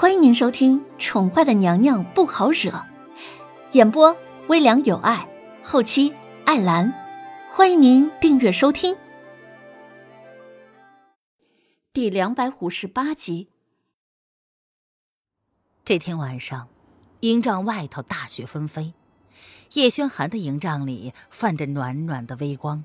[0.00, 2.70] 欢迎您收听《宠坏的娘娘不好惹》，
[3.72, 5.28] 演播微凉有爱，
[5.64, 6.14] 后期
[6.44, 6.94] 艾兰。
[7.50, 8.96] 欢迎您订阅收听。
[11.92, 13.48] 第两百五十八集。
[15.84, 16.68] 这天晚上，
[17.22, 18.94] 营帐外头大雪纷飞，
[19.72, 22.84] 叶轩寒的营帐里泛着暖暖的微光，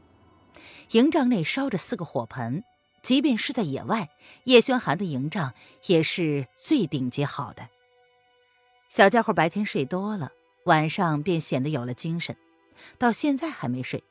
[0.94, 2.64] 营帐内烧着四个火盆。
[3.04, 4.10] 即便是在野外，
[4.46, 5.54] 叶轩寒的营帐
[5.88, 7.70] 也是最顶级好的。
[8.90, 10.32] 小家伙白天睡多了，
[10.66, 12.38] 晚上便显得有了精神，
[12.98, 14.04] 到现在还没睡。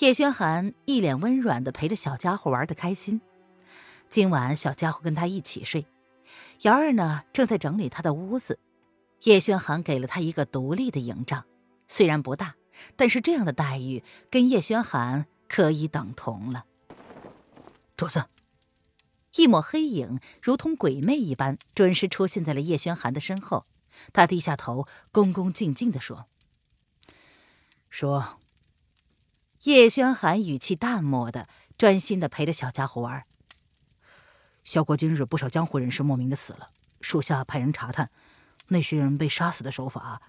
[0.00, 3.20] 叶轩寒一脸温软的陪着小家伙玩的开心。
[4.10, 5.86] 今晚小家伙跟他一起睡，
[6.62, 8.58] 瑶儿呢正在整理他的屋子。
[9.22, 11.44] 叶轩寒给了他一个独立的营帐，
[11.88, 12.54] 虽然不大，
[12.96, 16.66] 但是这样的待遇跟叶轩寒可以等同了。
[17.98, 18.26] 主子，
[19.34, 23.66] 一抹黑影如同鬼魅一般，准时出现在了叶轩寒的身后。
[24.12, 26.28] 他低下头，恭恭敬敬地说
[27.90, 28.38] ：“说。”
[29.64, 33.26] 叶轩寒语气淡漠的，专心的陪着小家伙玩。
[34.62, 38.12] 萧国今日不少江湖人士莫名的死了，属下派人查探，
[38.68, 40.22] 那些人被杀死的手法，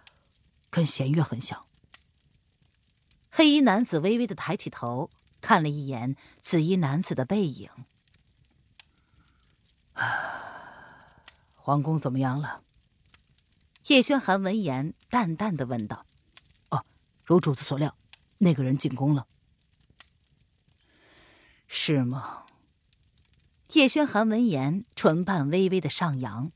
[0.72, 1.68] 跟弦月很像。
[3.30, 5.12] 黑衣男子微微的抬起头。
[5.42, 7.70] 看了一眼紫衣男子的背影，
[11.56, 12.64] 皇宫怎么样了？
[13.88, 16.06] 叶轩寒闻言淡淡的问道
[16.70, 16.86] ：“哦，
[17.26, 17.96] 如主子所料，
[18.40, 19.28] 那个人进宫了。”
[21.68, 22.46] 是吗？
[23.74, 26.52] 叶轩寒闻言唇瓣微微的上扬。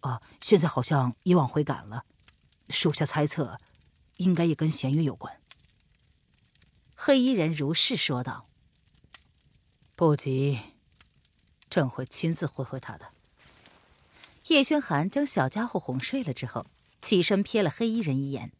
[0.00, 2.04] 啊，现在好像也往回赶了，
[2.68, 3.58] 属下猜测，
[4.16, 5.40] 应该也跟弦月有关。
[7.06, 8.46] 黑衣人如是说道
[9.94, 10.58] ：“不急，
[11.68, 13.12] 朕会亲自会会他的。”
[14.48, 16.64] 叶轩寒将小家伙哄睡了之后，
[17.02, 18.54] 起身瞥了黑衣人一眼，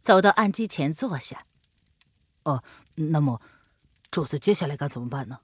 [0.00, 1.46] 走到案几前坐下。
[2.42, 2.64] “哦，
[2.96, 3.40] 那么，
[4.10, 5.38] 主子接下来该怎么办呢？”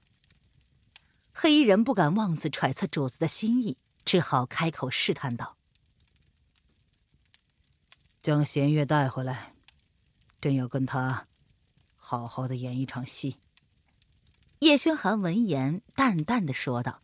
[1.31, 5.55] 黑衣人不敢妄自揣测主子的心意，只好开口试探道
[8.21, 9.55] ：“将弦月带回来，
[10.41, 11.27] 朕要跟他。”
[12.11, 13.37] 好好的演一场戏。
[14.59, 17.01] 叶轩寒闻言，淡淡的说道：“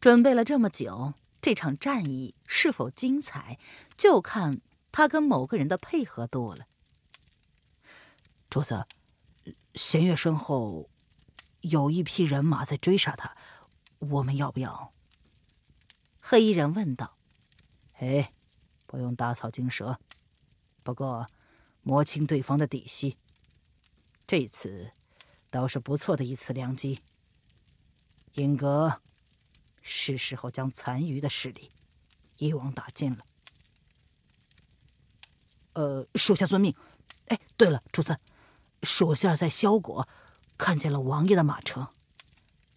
[0.00, 3.60] 准备了这么久，这场战役是否精彩，
[3.96, 6.66] 就看他跟某个人的配合度了。”
[8.50, 8.88] 主子，
[9.76, 10.90] 弦月身后
[11.60, 13.36] 有一批人马在追杀他，
[14.00, 14.92] 我们要不要？
[16.18, 17.16] 黑衣人问道。
[18.00, 18.32] “哎，
[18.88, 20.00] 不用打草惊蛇，
[20.82, 21.28] 不过
[21.82, 23.16] 摸清对方的底细。”
[24.26, 24.92] 这次
[25.50, 27.00] 倒是不错的一次良机，
[28.34, 29.02] 英格，
[29.82, 31.70] 是时候将残余的势力
[32.36, 33.26] 一网打尽了。
[35.74, 36.74] 呃，属下遵命。
[37.26, 38.18] 哎，对了，主子，
[38.82, 40.08] 属下在萧国
[40.56, 41.90] 看见了王爷的马车。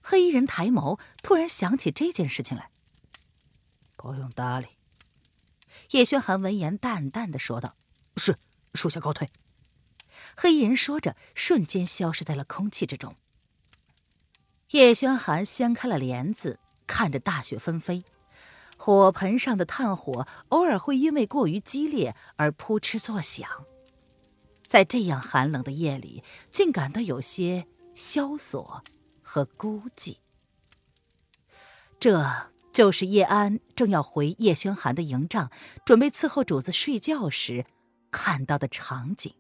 [0.02, 2.72] 黑衣人抬眸，突然想起这件事情来。
[3.96, 4.68] 不用搭理。
[5.92, 7.76] 叶轩寒闻言淡淡的说道
[8.18, 8.38] ：“是，
[8.74, 9.32] 属下告退。”
[10.40, 13.16] 黑衣人说着，瞬间消失在了空气之中。
[14.70, 18.04] 叶轩寒掀开了帘子，看着大雪纷飞，
[18.78, 23.50] 火盆上的炭火偶尔会因为过于激烈而扑哧作响，
[24.66, 27.66] 在这样寒冷的夜里，竟感到有些
[27.96, 28.84] 萧索
[29.24, 30.18] 和孤寂。
[32.00, 35.50] 这就是叶安正要回叶轩寒的营帐，
[35.84, 37.66] 准备伺候主子睡觉时
[38.12, 39.34] 看到的场景。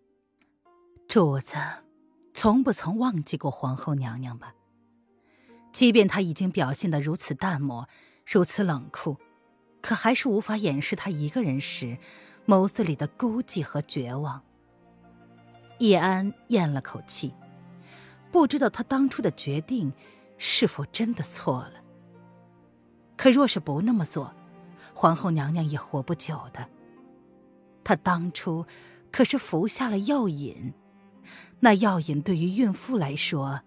[1.07, 1.55] 主子，
[2.33, 4.53] 从不曾忘记过皇后娘娘吧？
[5.71, 7.87] 即便她已经表现得如此淡漠，
[8.25, 9.15] 如此冷酷，
[9.81, 11.97] 可还是无法掩饰她一个人时
[12.45, 14.43] 眸子里的孤寂和绝望。
[15.79, 17.33] 叶安咽了口气，
[18.29, 19.93] 不知道他当初的决定
[20.37, 21.75] 是否真的错了。
[23.15, 24.35] 可若是不那么做，
[24.93, 26.67] 皇后娘娘也活不久的。
[27.85, 28.65] 她当初
[29.09, 30.73] 可是服下了药引。
[31.59, 33.61] 那药引对于孕妇来说，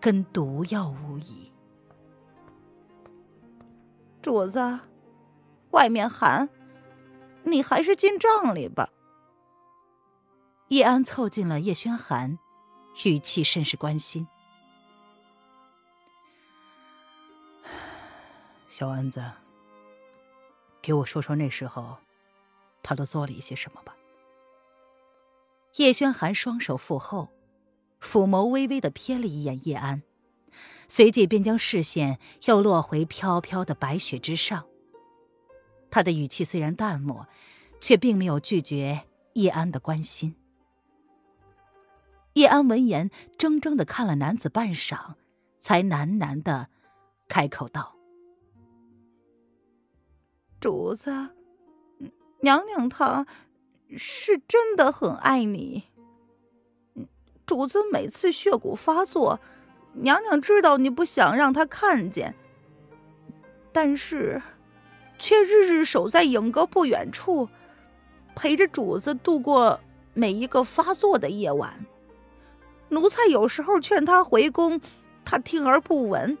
[0.00, 1.52] 跟毒药无疑。
[4.22, 4.80] 主子，
[5.70, 6.48] 外面寒，
[7.44, 8.90] 你还是进帐里吧。
[10.68, 12.38] 叶安凑近了叶轩寒，
[13.04, 14.26] 语气甚是关心。
[18.66, 19.30] 小安子，
[20.82, 21.98] 给我说说那时候，
[22.82, 23.94] 他都做了一些什么吧。
[25.76, 27.28] 叶轩寒双手负后，
[28.00, 30.02] 抚眸微微的瞥了一眼叶安，
[30.88, 34.66] 随即便将视线又落回飘飘的白雪之上，
[35.90, 37.26] 他的语气虽然淡漠，
[37.78, 39.02] 却并没有拒绝
[39.34, 40.34] 叶安的关心。
[42.32, 45.14] 叶安闻言，怔怔的看了男子半晌，
[45.58, 46.68] 才喃喃的
[47.28, 47.96] 开口道
[50.60, 51.30] ：“主子，
[52.40, 53.26] 娘娘她
[53.94, 55.84] 是真的很爱你。
[57.44, 59.40] 主子每次血骨发作，
[59.92, 62.34] 娘娘知道你不想让她看见，
[63.72, 64.42] 但是。”
[65.18, 67.48] 却日日守在影阁不远处，
[68.34, 69.80] 陪着主子度过
[70.12, 71.86] 每一个发作的夜晚。
[72.90, 74.78] 奴才有时候劝他回宫，
[75.24, 76.36] 他听而不闻。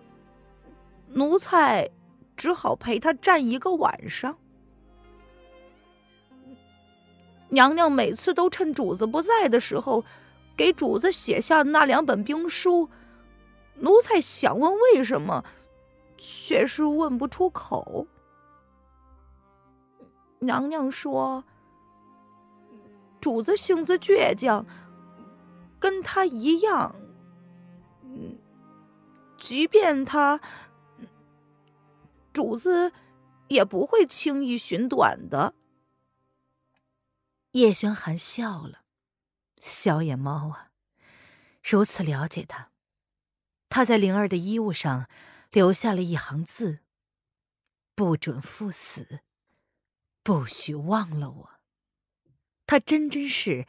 [1.08, 1.88] 奴才
[2.36, 4.36] 只好陪他站一个晚上。
[7.48, 10.04] 娘娘每次都趁主子不在的时候，
[10.56, 12.88] 给主子写下那两本兵书。
[13.78, 15.44] 奴才想问为什么，
[16.16, 18.06] 却是问不出口。
[20.38, 21.44] 娘娘说
[23.20, 24.64] ：“主子性子倔强，
[25.78, 26.94] 跟他一样。
[28.02, 28.38] 嗯，
[29.38, 30.40] 即便他，
[32.32, 32.92] 主子
[33.48, 35.52] 也不会轻易寻短的。”
[37.56, 38.82] 叶轩寒笑了，
[39.62, 40.72] 小野猫啊，
[41.64, 42.70] 如此了解他。
[43.70, 45.08] 他在灵儿的衣物上
[45.50, 46.80] 留下了一行字
[47.96, 49.20] ：“不准赴死。”
[50.22, 51.50] 不许忘了我。
[52.66, 53.66] 他真真是，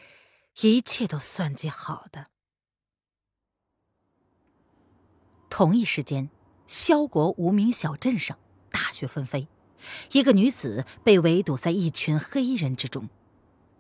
[0.60, 2.28] 一切都算计好的。
[5.50, 6.30] 同一时间，
[6.68, 8.38] 萧国无名小镇上
[8.70, 9.48] 大雪纷飞，
[10.12, 13.08] 一个女子被围堵在一群黑衣人之中。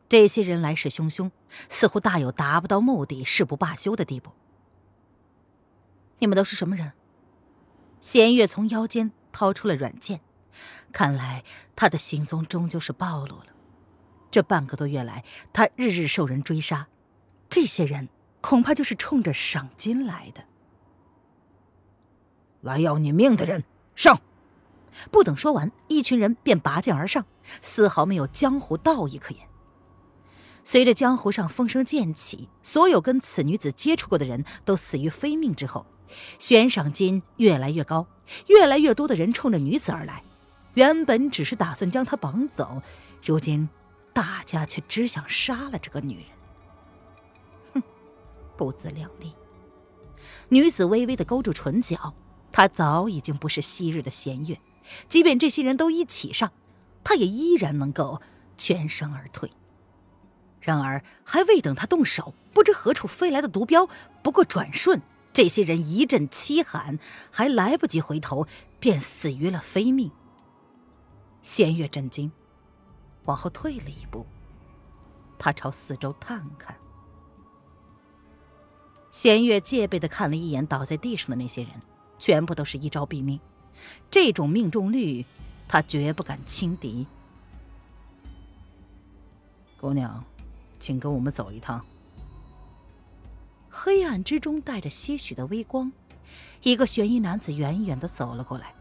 [0.10, 1.32] 这些人来势汹汹，
[1.70, 4.32] 似乎大有达不到目的誓不罢休的地步。
[6.20, 6.94] 你们都是什么人？
[8.00, 10.22] 弦月从腰间掏出了软剑。
[10.94, 11.44] 看来
[11.76, 13.48] 他的行踪终究是暴露了。
[14.32, 15.24] 这半个多月来，
[15.54, 16.88] 他日日受人追杀，
[17.50, 18.10] 这些人
[18.42, 20.46] 恐怕就是冲着赏金来的。
[22.62, 23.64] 来要你命的人
[23.96, 24.22] 上！
[25.12, 27.26] 不等说完，一群人便拔剑而上，
[27.62, 29.48] 丝毫没有江湖道义可言。
[30.68, 35.86] 随着江湖上风声渐起，所有跟此女子接触过的人都死于非命之后，
[36.40, 38.06] 悬赏金越来越高，
[38.48, 40.26] 越来越多的人冲着女子而来。
[40.74, 42.82] 原本只是打算将她绑走，
[43.24, 43.70] 如今
[44.12, 46.26] 大家却只想杀了这个女人。
[47.76, 47.84] 哼，
[48.58, 49.32] 不自量力！
[50.50, 52.14] 女子微微的勾住唇角，
[52.52, 54.60] 她早已经不是昔日的弦月，
[55.08, 56.52] 即便这些人都一起上，
[57.06, 58.22] 她也依然能够
[58.58, 59.50] 全身而退。
[60.60, 63.88] 然而还未等他动手，不知何处飞来的毒镖，
[64.22, 65.02] 不过转瞬，
[65.32, 67.00] 这些人一阵凄喊，
[67.32, 68.48] 还来不及回头，
[68.80, 70.12] 便死于了非命。
[71.42, 72.32] 弦月震惊，
[73.26, 74.26] 往后退了一步。
[75.40, 76.76] 他朝四周探看。
[79.10, 81.72] 弦月戒备的看了一眼倒在地上的那些人，
[82.20, 83.40] 全部都是一招毙命。
[84.12, 85.26] 这种命中率，
[85.68, 87.08] 他绝不敢轻敌。
[89.80, 90.26] 姑娘，
[90.88, 91.86] 请跟我们走一趟。
[93.70, 95.92] 黑暗之中带着些许的微光，
[96.64, 98.74] 一个悬疑男子远远的走了过来。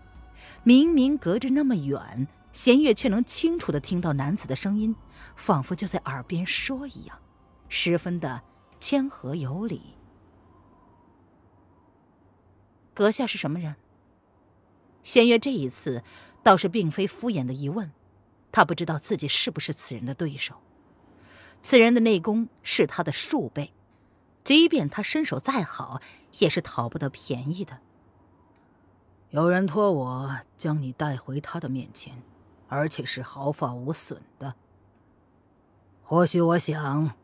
[0.62, 2.28] 明明隔着那么远。
[2.52, 4.95] 弦月却能清楚的听到男子的声音，
[5.35, 7.19] 仿佛就在耳边说一样，
[7.69, 8.42] 十分的
[8.78, 9.83] 谦和有礼。
[12.95, 13.75] 阁下是什么人？
[15.02, 16.04] 弦月这一次
[16.45, 17.90] 倒是并非敷衍的疑问，
[18.52, 20.62] 他不知道自己是不是此人的对手。
[21.66, 23.73] 此人的内功是他的数倍，
[24.44, 26.00] 即便他身手再好，
[26.38, 27.80] 也是讨不得便宜的。
[29.30, 32.23] 有人托我将你带回他的面前。
[32.68, 34.54] 而且是毫发无损的。
[36.02, 37.14] 或许我想，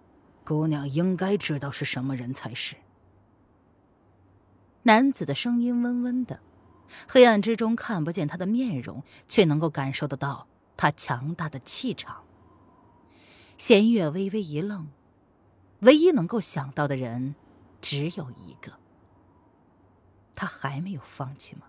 [0.45, 2.77] 姑娘应该知道是什么人才是。
[4.85, 6.41] 男子的声音温温的，
[7.09, 10.47] 黑暗之中看不见他的面容，却能够感受得到
[10.77, 12.25] 他强大的气场。
[13.63, 14.89] 弦月微微一愣，
[15.83, 17.37] 唯一能够想到的人
[17.81, 18.73] 只有一个。
[20.35, 21.69] 他还没有放弃吗？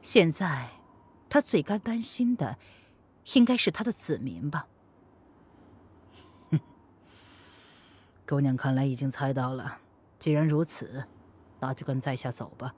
[0.00, 0.70] 现在。
[1.28, 2.56] 他最该担心的，
[3.34, 4.68] 应该是他的子民吧。
[6.52, 6.60] 哼，
[8.24, 9.80] 姑娘看来已经猜到了。
[10.20, 11.06] 既然如此，
[11.58, 12.76] 那就跟在下走吧。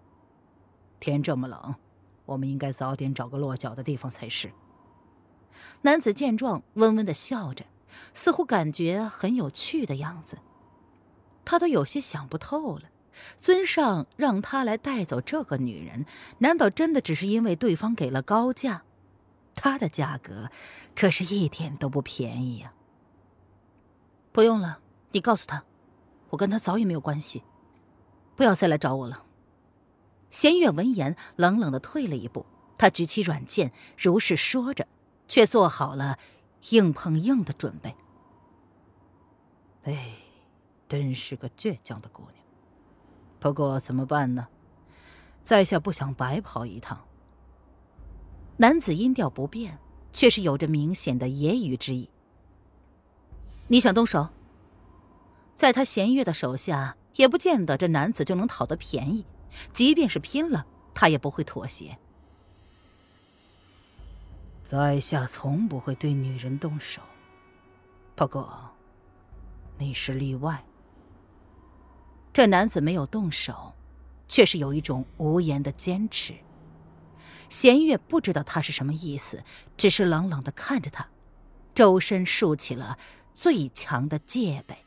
[0.99, 1.75] 天这么冷，
[2.25, 4.51] 我们应该早点找个落脚的地方才是。
[5.83, 7.65] 男子见状，温温的笑着，
[8.15, 10.39] 似乎感觉很有趣的样子。
[11.45, 12.91] 他都有些想不透了。
[13.39, 16.05] 尊上让他来带走这个女人，
[16.39, 18.83] 难道真的只是因为对方给了高价？
[19.55, 20.51] 他的价格
[20.95, 22.75] 可是一点都不便宜呀。
[24.33, 24.81] 不用了，
[25.13, 25.65] 你告诉他，
[26.29, 27.43] 我跟他早已没有关系，
[28.35, 29.25] 不要再来找我了。
[30.31, 32.45] 弦月闻言，冷冷的退了一步。
[32.77, 34.87] 他举起软剑，如是说着，
[35.27, 36.19] 却做好了
[36.71, 37.95] 硬碰硬的准备。
[39.85, 40.17] 哎，
[40.89, 42.45] 真是个倔强的姑娘。
[43.39, 44.49] 不过怎么办呢？
[45.43, 47.05] 在下不想白跑一趟。
[48.57, 49.79] 男子音调不变，
[50.13, 52.11] 却是有着明显的揶揄之意。
[53.69, 54.31] 你想动手？
[55.55, 59.25] 在他弦月的手下，也不见得这男子就能讨得便宜。
[59.73, 61.99] 即便是拼了，他也不会妥协。
[64.69, 67.01] 在下从不会对女人动手，
[68.17, 68.73] 不过，
[69.79, 70.65] 你是例外。
[72.33, 73.75] 这男子没有动手，
[74.27, 76.35] 却是有一种无言的坚持。
[77.49, 79.45] 弦月不知道他是什么意思，
[79.77, 81.07] 只是冷冷的看着他，
[81.73, 82.99] 周身竖起了
[83.33, 84.79] 最强的戒备。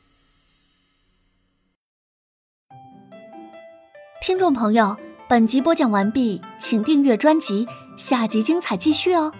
[4.20, 4.94] 听众朋友，
[5.26, 9.32] 本集播讲完毕，请订阅专辑，下集精彩继续哦。